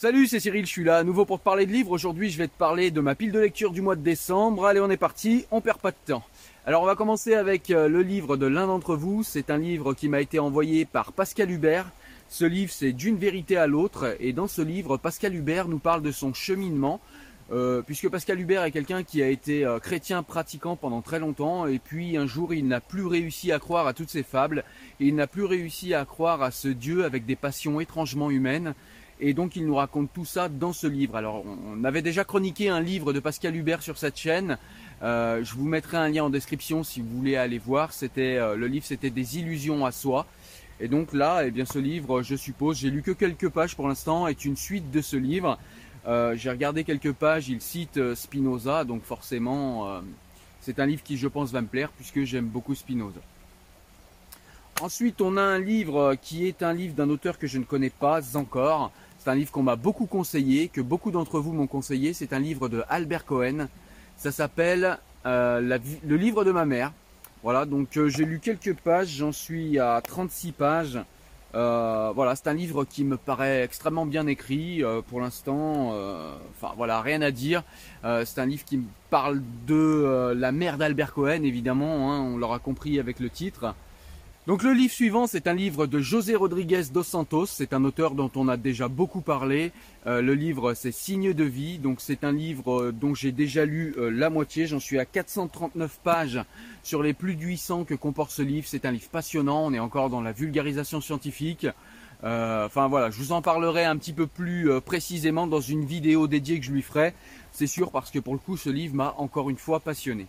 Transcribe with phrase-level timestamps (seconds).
[0.00, 1.90] Salut, c'est Cyril, je suis là à nouveau pour te parler de livres.
[1.90, 4.64] Aujourd'hui, je vais te parler de ma pile de lecture du mois de décembre.
[4.64, 6.22] Allez, on est parti, on perd pas de temps.
[6.66, 9.24] Alors, on va commencer avec euh, le livre de l'un d'entre vous.
[9.24, 11.90] C'est un livre qui m'a été envoyé par Pascal Hubert.
[12.28, 14.14] Ce livre, c'est D'une vérité à l'autre.
[14.20, 17.00] Et dans ce livre, Pascal Hubert nous parle de son cheminement.
[17.50, 21.66] Euh, puisque Pascal Hubert est quelqu'un qui a été euh, chrétien pratiquant pendant très longtemps
[21.66, 24.64] et puis un jour il n'a plus réussi à croire à toutes ces fables
[25.00, 28.74] et il n'a plus réussi à croire à ce Dieu avec des passions étrangement humaines
[29.20, 31.16] et donc il nous raconte tout ça dans ce livre.
[31.16, 34.58] Alors on avait déjà chroniqué un livre de Pascal Hubert sur cette chaîne.
[35.02, 37.92] Euh, je vous mettrai un lien en description si vous voulez aller voir.
[37.92, 40.26] C'était euh, le livre, c'était des illusions à soi.
[40.80, 43.88] Et donc là, eh bien ce livre, je suppose, j'ai lu que quelques pages pour
[43.88, 45.58] l'instant, est une suite de ce livre.
[46.06, 50.00] Euh, j'ai regardé quelques pages, il cite Spinoza, donc forcément,
[50.60, 53.20] c'est un livre qui, je pense, va me plaire puisque j'aime beaucoup Spinoza.
[54.80, 57.90] Ensuite, on a un livre qui est un livre d'un auteur que je ne connais
[57.90, 58.92] pas encore.
[59.18, 62.12] C'est un livre qu'on m'a beaucoup conseillé, que beaucoup d'entre vous m'ont conseillé.
[62.12, 63.66] C'est un livre de Albert Cohen.
[64.16, 66.92] Ça s'appelle euh, Le livre de ma mère.
[67.42, 70.98] Voilà, donc euh, j'ai lu quelques pages, j'en suis à 36 pages.
[71.54, 75.94] Euh, voilà, c'est un livre qui me paraît extrêmement bien écrit pour l'instant.
[76.56, 77.64] Enfin voilà, rien à dire.
[78.02, 82.12] c'est un livre qui me parle de la mère d'Albert Cohen, évidemment.
[82.12, 83.74] Hein, on l'aura compris avec le titre.
[84.48, 87.44] Donc le livre suivant, c'est un livre de José Rodriguez dos Santos.
[87.44, 89.72] C'est un auteur dont on a déjà beaucoup parlé.
[90.06, 91.76] Euh, le livre, c'est Signes de vie.
[91.76, 94.66] Donc c'est un livre euh, dont j'ai déjà lu euh, la moitié.
[94.66, 96.40] J'en suis à 439 pages
[96.82, 98.66] sur les plus de 800 que comporte ce livre.
[98.66, 99.66] C'est un livre passionnant.
[99.66, 101.66] On est encore dans la vulgarisation scientifique.
[102.22, 106.58] Enfin voilà, je vous en parlerai un petit peu plus précisément dans une vidéo dédiée
[106.58, 107.14] que je lui ferai.
[107.52, 110.26] C'est sûr parce que pour le coup, ce livre m'a encore une fois passionné.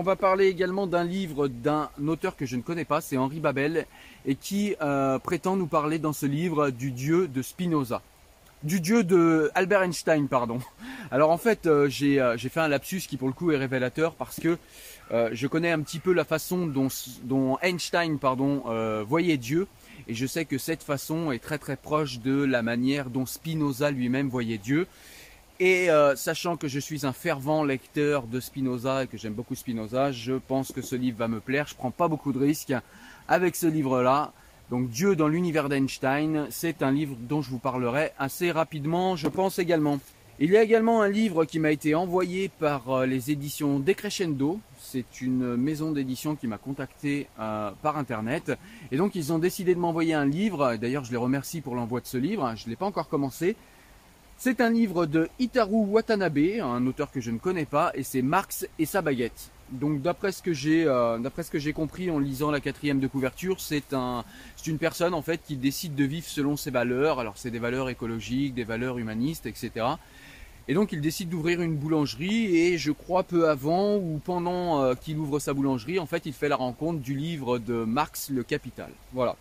[0.00, 3.40] On va parler également d'un livre d'un auteur que je ne connais pas, c'est Henri
[3.40, 3.84] Babel,
[4.26, 8.00] et qui euh, prétend nous parler dans ce livre du dieu de Spinoza.
[8.62, 10.60] Du dieu de Albert Einstein, pardon.
[11.10, 14.14] Alors en fait, euh, euh, j'ai fait un lapsus qui pour le coup est révélateur
[14.14, 14.56] parce que
[15.10, 16.86] je connais un petit peu la façon dont,
[17.24, 18.62] dont Einstein pardon,
[19.04, 19.66] voyait Dieu.
[20.06, 23.90] Et je sais que cette façon est très très proche de la manière dont Spinoza
[23.90, 24.86] lui-même voyait Dieu.
[25.60, 29.56] Et euh, sachant que je suis un fervent lecteur de Spinoza et que j'aime beaucoup
[29.56, 31.66] Spinoza, je pense que ce livre va me plaire.
[31.66, 32.74] Je prends pas beaucoup de risques
[33.26, 34.32] avec ce livre-là.
[34.70, 39.26] Donc Dieu dans l'univers d'Einstein, c'est un livre dont je vous parlerai assez rapidement, je
[39.26, 39.98] pense également.
[40.38, 44.60] Il y a également un livre qui m'a été envoyé par euh, les éditions Decrescendo.
[44.78, 48.52] C'est une maison d'édition qui m'a contacté euh, par internet.
[48.92, 50.76] Et donc ils ont décidé de m'envoyer un livre.
[50.76, 52.54] D'ailleurs je les remercie pour l'envoi de ce livre.
[52.54, 53.56] Je ne l'ai pas encore commencé.
[54.40, 58.22] C'est un livre de Hitaru Watanabe, un auteur que je ne connais pas, et c'est
[58.22, 59.50] Marx et sa baguette.
[59.72, 63.00] Donc d'après ce que j'ai euh, d'après ce que j'ai compris en lisant la quatrième
[63.00, 66.70] de couverture, c'est un c'est une personne en fait qui décide de vivre selon ses
[66.70, 67.18] valeurs.
[67.18, 69.86] Alors c'est des valeurs écologiques, des valeurs humanistes, etc.
[70.68, 74.94] Et donc il décide d'ouvrir une boulangerie et je crois peu avant ou pendant euh,
[74.94, 78.44] qu'il ouvre sa boulangerie, en fait il fait la rencontre du livre de Marx Le
[78.44, 78.92] Capital.
[79.12, 79.34] Voilà.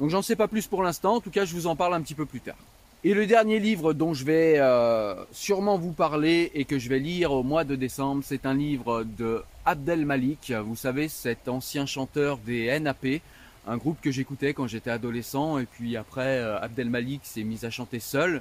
[0.00, 1.14] Donc j'en sais pas plus pour l'instant.
[1.14, 2.58] En tout cas je vous en parle un petit peu plus tard.
[3.06, 6.98] Et le dernier livre dont je vais euh, sûrement vous parler et que je vais
[6.98, 10.54] lire au mois de décembre, c'est un livre de Abdel Malik.
[10.64, 13.20] Vous savez, cet ancien chanteur des NAP,
[13.66, 15.58] un groupe que j'écoutais quand j'étais adolescent.
[15.58, 18.40] Et puis après, euh, Abdel Malik s'est mis à chanter seul.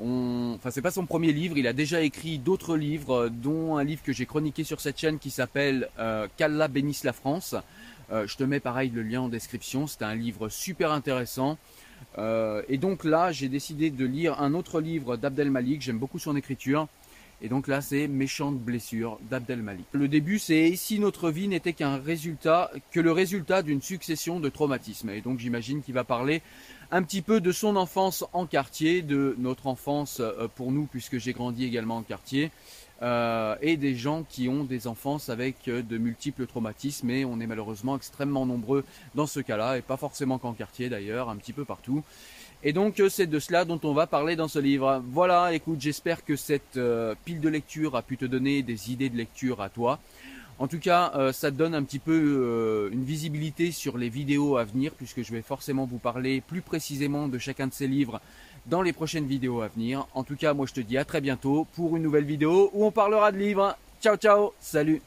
[0.00, 0.54] On...
[0.56, 1.58] Enfin, c'est pas son premier livre.
[1.58, 5.18] Il a déjà écrit d'autres livres, dont un livre que j'ai chroniqué sur cette chaîne
[5.18, 7.56] qui s'appelle euh, Qu'Allah bénisse la France.
[8.10, 9.86] Euh, je te mets pareil le lien en description.
[9.86, 11.58] C'est un livre super intéressant.
[12.18, 15.82] Euh, et donc là, j'ai décidé de lire un autre livre d'Abdel Malik.
[15.82, 16.88] J'aime beaucoup son écriture.
[17.40, 19.86] Et donc là, c'est Méchante blessure d'Abdel Malik.
[19.92, 24.48] Le début, c'est si notre vie n'était qu'un résultat, que le résultat d'une succession de
[24.48, 25.10] traumatismes.
[25.10, 26.42] Et donc j'imagine qu'il va parler
[26.90, 31.18] un petit peu de son enfance en quartier, de notre enfance euh, pour nous, puisque
[31.18, 32.50] j'ai grandi également en quartier,
[33.00, 37.38] euh, et des gens qui ont des enfances avec euh, de multiples traumatismes et on
[37.38, 38.84] est malheureusement extrêmement nombreux
[39.14, 42.02] dans ce cas-là et pas forcément qu'en quartier d'ailleurs, un petit peu partout.
[42.64, 45.00] Et donc euh, c'est de cela dont on va parler dans ce livre.
[45.06, 46.78] Voilà, écoute, j'espère que cette
[47.24, 50.00] pile de lecture a pu te donner des idées de lecture à toi.
[50.58, 54.64] En tout cas, ça te donne un petit peu une visibilité sur les vidéos à
[54.64, 58.20] venir, puisque je vais forcément vous parler plus précisément de chacun de ces livres
[58.66, 60.06] dans les prochaines vidéos à venir.
[60.14, 62.84] En tout cas, moi je te dis à très bientôt pour une nouvelle vidéo où
[62.84, 63.76] on parlera de livres.
[64.02, 65.00] Ciao ciao, salut